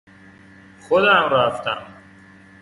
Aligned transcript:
خودم 0.87 1.29
رفتم. 1.31 1.85